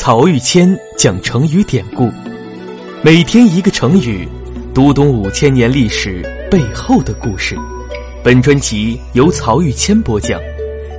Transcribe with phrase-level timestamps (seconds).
[0.00, 2.08] 曹玉谦讲成语典故，
[3.02, 4.28] 每天一个成语，
[4.72, 7.56] 读懂五千年历史背后的故事。
[8.22, 10.40] 本专辑由曹玉谦播讲，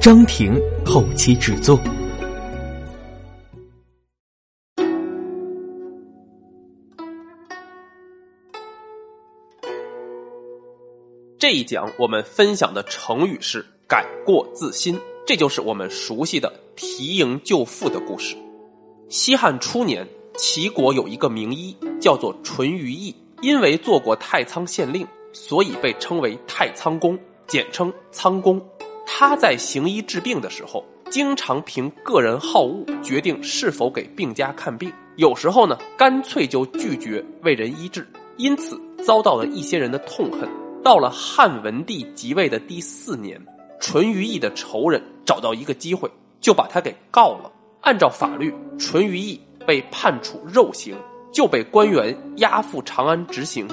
[0.00, 1.76] 张婷后期制作。
[11.36, 18.36] 这一讲我们分享的成语是“改过自新”，这就是我们熟悉的提营救父的故事。
[19.16, 20.04] 西汉初年，
[20.36, 23.14] 齐国有一个名医，叫做淳于意。
[23.42, 28.60] 因为做过太仓县令，所以被称为太仓公，简称仓公。
[29.06, 34.92] 他在行医治病的时候，经常凭个人好恶决定是否给病家看病。
[35.14, 38.04] 有时候呢，干脆就拒绝为人医治，
[38.36, 40.40] 因此遭到了一些人的痛恨。
[40.82, 43.40] 到了汉文帝即位的第四年，
[43.78, 46.10] 淳于意的仇人找到一个机会，
[46.40, 47.52] 就把他给告了。
[47.84, 50.96] 按照法律，淳于意被判处肉刑，
[51.30, 53.68] 就被官员押赴长安执行。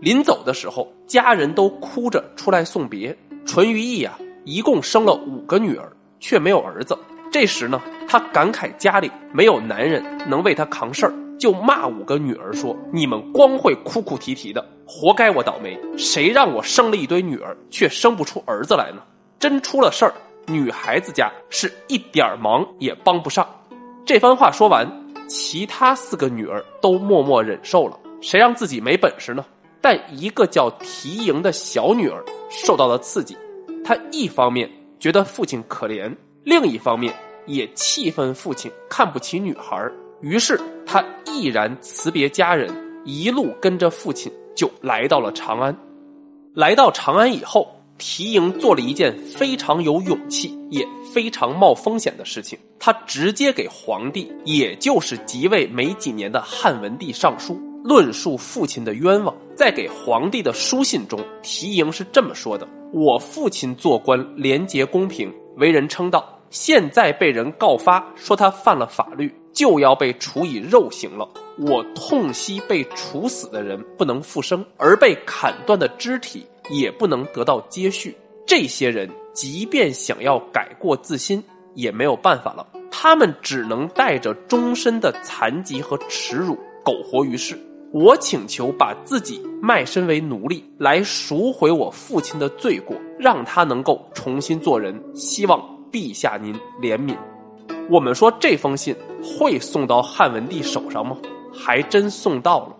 [0.00, 3.16] 临走的时候，家人都哭着出来送别。
[3.44, 6.96] 淳于意啊，一共生了五个女儿，却没有儿子。
[7.32, 15.76] 这时呢，他感慨家里没有男人能为他扛事儿，就骂五个女儿说：“你们光会哭哭啼啼的，活该我倒霉！
[15.98, 19.02] 谁让我生了一堆女儿，却生不出儿子来呢？
[19.40, 20.14] 真出了事儿。”
[20.48, 23.44] 女孩子家是一点忙也帮不上。
[24.06, 24.88] 这番话说完，
[25.26, 27.98] 其他四个女儿都默默忍受了。
[28.20, 29.44] 谁让自己没本事呢？
[29.80, 33.36] 但一个叫提营的小女儿受到了刺激，
[33.84, 37.12] 她一方面觉得父亲可怜，另一方面
[37.46, 39.76] 也气愤父亲看不起女孩。
[40.20, 42.72] 于是她毅然辞别家人，
[43.04, 45.76] 一路跟着父亲就来到了长安。
[46.54, 47.75] 来到长安以后。
[47.98, 59.34] 提营做了一件非常有勇气也非常冒风险的事情，他直接给皇帝，也就是即位没几年的汉文帝上书，论述父亲的冤枉。
[59.54, 71.26] 在给皇帝的书信中，提营是这么说的：“我父亲做官廉洁公平，为人称道，现在被人告发说他犯了法律，就要被处以肉刑了。
[71.58, 78.16] 我痛惜被处死的人不能复生，而被砍断的肢体。”也不能得到接续，
[78.46, 81.42] 这些人即便想要改过自新，
[81.74, 82.66] 也没有办法了。
[82.90, 87.58] 他们只能带着终身的残疾和耻辱苟活于世。
[87.92, 95.00] 我请求把自己卖身为奴隶，来赎回我父亲的罪过，让他能够重新做人。
[95.14, 95.60] 希望
[95.92, 97.16] 陛下您怜悯。
[97.88, 101.16] 我们说这封信会送到汉文帝手上吗？
[101.54, 102.76] 还真送到了。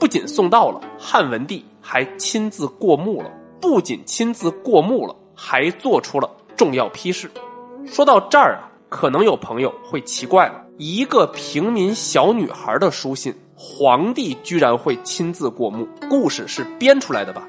[0.00, 3.30] 不仅送到了，汉文帝还亲自过目了。
[3.60, 7.30] 不仅亲自过目了，还做出了重要批示。
[7.86, 15.86] 说到这儿啊，可能有朋友会奇怪了：一个平民小女孩的书信，皇帝居然会亲自过目？
[16.10, 17.46] 故事是编出来的吧？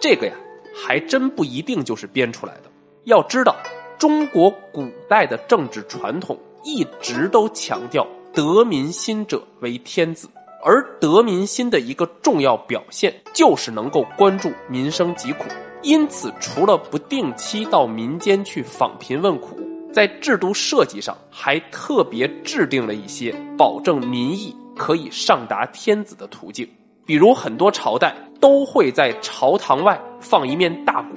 [0.00, 0.32] 这个呀，
[0.74, 2.62] 还真不一定就是编出来的。
[3.04, 3.54] 要知道，
[3.98, 10.26] 中国古代的政治传统一直都强调“得民心者为天子”。
[10.64, 15.44] 而得民心的一个重要表现，就是能够关注民生疾苦。
[15.82, 19.56] 因此，除了不定期到民间去访贫问苦，
[19.92, 26.68] 在制度设计上还特别制定了一些保证民意可以上达天子的途径。
[27.06, 31.16] 比如，很多朝代都会在朝堂外放一面大鼓，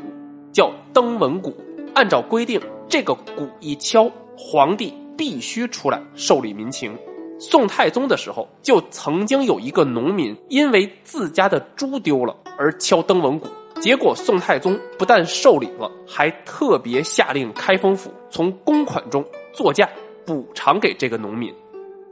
[0.53, 1.55] 叫登闻鼓。
[1.93, 6.97] 按照规定，这个鼓一敲，皇帝必须出来受理民情。
[7.41, 13.47] 宋太宗的时候，就曾经有一个农民因为自家的猪丢了而敲登闻鼓，
[13.81, 19.89] 结果宋太宗不但受理了，还特别下令开封府从公款中作价
[20.23, 21.51] 补偿给这个农民。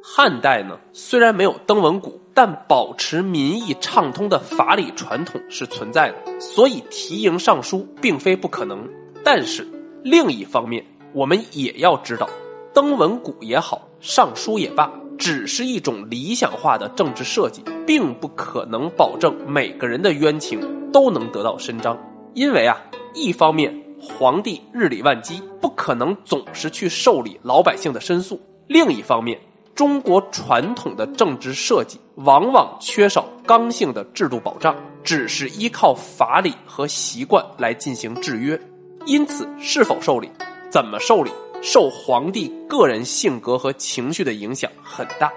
[0.01, 8.89] 汉代呢，虽然没有登闻鼓，但保持民意畅通的法理传统是存在的，所以提营上书并非不可能。
[9.23, 9.67] 但是
[10.01, 12.27] 另一方面，我们也要知道，
[12.73, 14.91] 登闻鼓也好，上书也罢。
[15.19, 20.59] 只是一种理想化的政治设计，并不可能保证每个人的冤情
[20.91, 21.95] 都能得到伸张。
[22.33, 22.77] 因为啊，
[23.13, 23.71] 一方面
[24.01, 28.37] 皇帝日理万机，不可能总是去受理老百姓的申诉；
[28.67, 29.37] 另一方面，
[29.75, 34.73] 中国传统的政治设计往往缺少刚性的制度保障，
[35.03, 38.59] 只是依靠法理和习惯来进行制约。
[39.05, 40.29] 因此，是否受理，
[40.69, 41.31] 怎么受理？
[41.61, 45.31] 受皇帝个人性格和情绪的影响很大。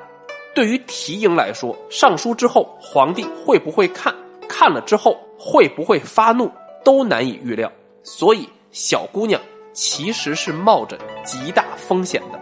[0.54, 4.14] 对于提营来说，上书之后，皇帝会不会看？
[4.48, 6.50] 看了之后会不会发怒？
[6.84, 7.72] 都难以预料。
[8.02, 9.40] 所以，小姑娘
[9.72, 12.38] 其实是冒着极大风险的。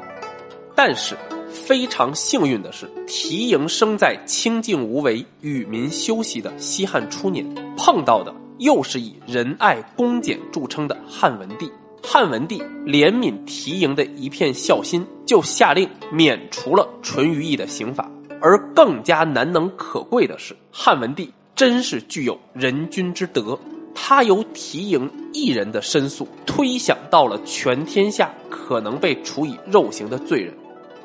[0.75, 1.17] 但是，
[1.49, 7.47] 非常幸运的是，缇萦生在清静无为、与民休息的西汉初年，
[7.77, 11.71] 碰到的又是以仁爱恭俭著称的汉文帝。
[12.02, 18.11] 汉文帝怜悯缇萦的一片孝心，就下令免除了淳于意的刑罚。
[18.41, 23.58] 而更加难能可贵的是，汉文帝真是具有人君之德。
[23.94, 30.55] 他由缇萦一人的申诉，推想到了全天下可能被处以肉刑的罪人。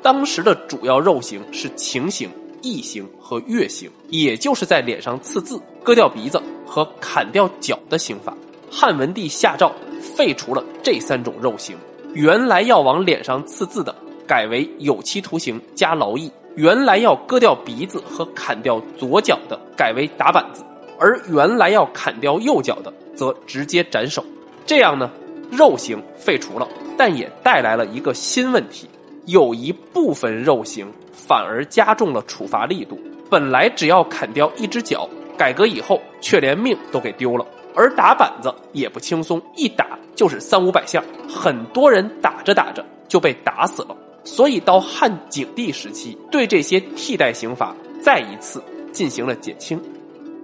[0.02, 2.30] 当时的主要肉刑是情刑、
[2.62, 8.34] 异刑和月刑，也就是在脸上刺字、割掉鼻子和砍掉脚的刑罚。
[8.70, 9.70] 汉文帝下诏
[10.16, 11.76] 废除了这三种肉刑，
[12.14, 13.94] 原来要往脸上刺字的，
[14.26, 16.32] 改为有期徒刑加劳役。
[16.54, 20.62] 原来要割掉鼻子和砍掉左脚的，改为打板子；
[20.98, 24.24] 而原来要砍掉右脚的，则直接斩首。
[24.64, 25.10] 这样呢，
[25.50, 26.66] 肉刑废除了，
[26.96, 28.88] 但也带来了一个新问题：
[29.26, 32.98] 有一部分肉刑反而加重了处罚力度。
[33.28, 43.96] 本来只要砍掉一只脚，改革以后却连命都给丢了；而打板子也不轻松，一打就是三五百下，很多人打着打着就被打死了。
[44.24, 47.72] 所以，到汉景帝时期，对这些替代刑罚
[48.02, 48.60] 再一次
[48.90, 49.80] 进行了减轻。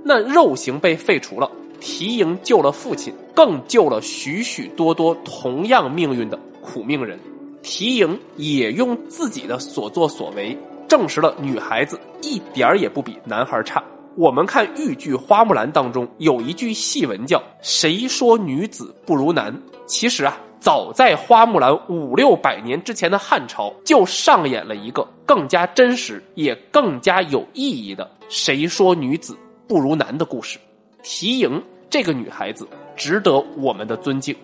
[0.04, 7.18] 那肉刑被废除了，缇萦救了父亲，更救了许许多多同样命运的苦命人。
[7.62, 13.82] 缇萦也用自己的所作所为，证实了女孩子一点儿也不比男孩差。
[14.16, 19.54] 我们看豫剧《花木兰》当中有一句戏文叫“谁说女子不如男”，
[19.86, 20.38] 其实啊。
[20.60, 29.36] 早在花木兰五六百年之前的汉朝，就上演了一个更加真实也更加有意义的“谁说女子
[29.66, 30.60] 不如男”的故事。
[31.02, 31.60] 缇萦
[31.90, 34.36] 这个女孩子值得我们的尊敬，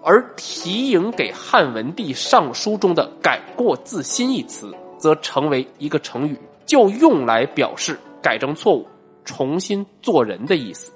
[0.00, 8.86] 而缇萦给汉文帝上书中的“改过自新”一词，则成为一个成语，就用来表示改正错误、
[9.28, 10.90] 重新做人的意思。